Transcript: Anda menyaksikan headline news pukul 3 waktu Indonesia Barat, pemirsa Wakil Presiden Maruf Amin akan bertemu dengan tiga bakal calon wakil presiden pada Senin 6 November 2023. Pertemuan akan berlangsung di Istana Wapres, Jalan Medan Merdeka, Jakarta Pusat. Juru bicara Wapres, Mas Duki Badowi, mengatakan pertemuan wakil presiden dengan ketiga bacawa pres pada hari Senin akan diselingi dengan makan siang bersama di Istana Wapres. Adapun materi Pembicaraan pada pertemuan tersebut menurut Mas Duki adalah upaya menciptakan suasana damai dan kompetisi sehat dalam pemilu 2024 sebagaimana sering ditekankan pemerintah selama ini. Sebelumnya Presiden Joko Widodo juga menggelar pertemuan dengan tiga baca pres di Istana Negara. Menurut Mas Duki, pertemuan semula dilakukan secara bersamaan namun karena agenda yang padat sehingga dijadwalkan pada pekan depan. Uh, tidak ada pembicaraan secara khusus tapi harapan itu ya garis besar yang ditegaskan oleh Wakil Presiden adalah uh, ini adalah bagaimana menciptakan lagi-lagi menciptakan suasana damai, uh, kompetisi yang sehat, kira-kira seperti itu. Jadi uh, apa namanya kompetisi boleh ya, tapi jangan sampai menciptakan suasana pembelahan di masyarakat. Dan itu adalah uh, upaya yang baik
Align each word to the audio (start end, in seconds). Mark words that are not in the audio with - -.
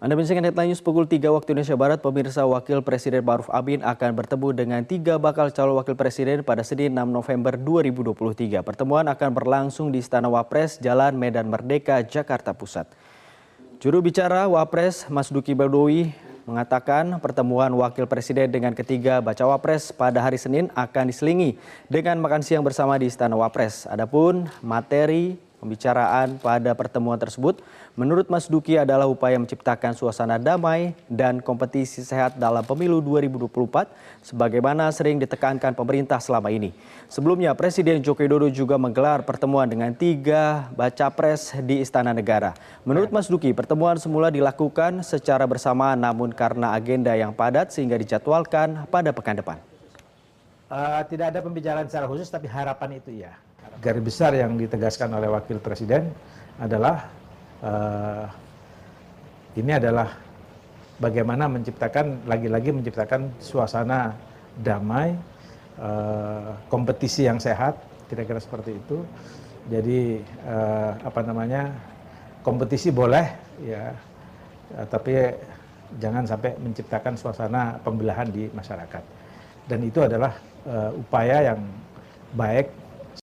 Anda 0.00 0.16
menyaksikan 0.16 0.48
headline 0.48 0.72
news 0.72 0.80
pukul 0.80 1.04
3 1.04 1.28
waktu 1.28 1.52
Indonesia 1.52 1.76
Barat, 1.76 2.00
pemirsa 2.00 2.48
Wakil 2.48 2.80
Presiden 2.80 3.20
Maruf 3.20 3.52
Amin 3.52 3.84
akan 3.84 4.16
bertemu 4.16 4.48
dengan 4.56 4.80
tiga 4.80 5.20
bakal 5.20 5.52
calon 5.52 5.76
wakil 5.76 5.92
presiden 5.92 6.40
pada 6.40 6.64
Senin 6.64 6.96
6 6.96 7.04
November 7.04 7.60
2023. 7.60 8.64
Pertemuan 8.64 9.04
akan 9.12 9.28
berlangsung 9.36 9.92
di 9.92 10.00
Istana 10.00 10.32
Wapres, 10.32 10.80
Jalan 10.80 11.20
Medan 11.20 11.52
Merdeka, 11.52 12.00
Jakarta 12.00 12.56
Pusat. 12.56 12.96
Juru 13.76 14.00
bicara 14.00 14.48
Wapres, 14.48 15.04
Mas 15.12 15.28
Duki 15.28 15.52
Badowi, 15.52 16.16
mengatakan 16.48 17.20
pertemuan 17.20 17.68
wakil 17.76 18.08
presiden 18.08 18.48
dengan 18.48 18.72
ketiga 18.72 19.20
bacawa 19.20 19.60
pres 19.60 19.92
pada 19.92 20.24
hari 20.24 20.40
Senin 20.40 20.72
akan 20.80 21.12
diselingi 21.12 21.60
dengan 21.92 22.16
makan 22.24 22.40
siang 22.40 22.64
bersama 22.64 22.96
di 22.96 23.04
Istana 23.04 23.36
Wapres. 23.36 23.84
Adapun 23.84 24.48
materi 24.64 25.49
Pembicaraan 25.60 26.40
pada 26.40 26.72
pertemuan 26.72 27.20
tersebut 27.20 27.60
menurut 27.92 28.32
Mas 28.32 28.48
Duki 28.48 28.80
adalah 28.80 29.04
upaya 29.04 29.36
menciptakan 29.36 29.92
suasana 29.92 30.40
damai 30.40 30.96
dan 31.04 31.44
kompetisi 31.44 32.00
sehat 32.00 32.40
dalam 32.40 32.64
pemilu 32.64 33.04
2024 33.04 34.24
sebagaimana 34.24 34.88
sering 34.88 35.20
ditekankan 35.20 35.76
pemerintah 35.76 36.16
selama 36.16 36.48
ini. 36.48 36.72
Sebelumnya 37.12 37.52
Presiden 37.52 38.00
Joko 38.00 38.24
Widodo 38.24 38.48
juga 38.48 38.80
menggelar 38.80 39.20
pertemuan 39.20 39.68
dengan 39.68 39.92
tiga 39.92 40.72
baca 40.72 41.12
pres 41.12 41.52
di 41.60 41.84
Istana 41.84 42.16
Negara. 42.16 42.56
Menurut 42.88 43.12
Mas 43.12 43.28
Duki, 43.28 43.52
pertemuan 43.52 44.00
semula 44.00 44.32
dilakukan 44.32 45.04
secara 45.04 45.44
bersamaan 45.44 46.00
namun 46.00 46.32
karena 46.32 46.72
agenda 46.72 47.12
yang 47.12 47.36
padat 47.36 47.68
sehingga 47.68 48.00
dijadwalkan 48.00 48.88
pada 48.88 49.12
pekan 49.12 49.36
depan. 49.36 49.60
Uh, 50.72 51.04
tidak 51.04 51.36
ada 51.36 51.44
pembicaraan 51.44 51.84
secara 51.84 52.08
khusus 52.08 52.32
tapi 52.32 52.48
harapan 52.48 52.96
itu 52.96 53.26
ya 53.26 53.36
garis 53.80 54.04
besar 54.04 54.36
yang 54.36 54.60
ditegaskan 54.60 55.08
oleh 55.16 55.28
Wakil 55.32 55.58
Presiden 55.58 56.12
adalah 56.60 57.08
uh, 57.64 58.28
ini 59.56 59.72
adalah 59.72 60.12
bagaimana 61.00 61.48
menciptakan 61.48 62.28
lagi-lagi 62.28 62.70
menciptakan 62.76 63.32
suasana 63.40 64.12
damai, 64.60 65.16
uh, 65.80 66.52
kompetisi 66.68 67.24
yang 67.24 67.40
sehat, 67.40 67.80
kira-kira 68.12 68.38
seperti 68.38 68.76
itu. 68.76 69.00
Jadi 69.72 70.20
uh, 70.44 70.92
apa 71.00 71.20
namanya 71.24 71.72
kompetisi 72.44 72.92
boleh 72.92 73.26
ya, 73.64 73.92
tapi 74.88 75.12
jangan 76.00 76.24
sampai 76.24 76.56
menciptakan 76.60 77.16
suasana 77.16 77.76
pembelahan 77.82 78.28
di 78.28 78.48
masyarakat. 78.52 79.02
Dan 79.68 79.84
itu 79.84 80.00
adalah 80.04 80.36
uh, 80.68 80.90
upaya 80.94 81.52
yang 81.52 81.60
baik 82.34 82.79